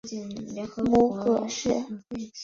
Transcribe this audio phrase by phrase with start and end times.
[0.89, 1.85] 母葛氏。